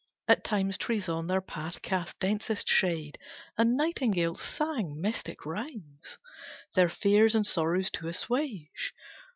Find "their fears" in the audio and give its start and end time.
6.73-7.35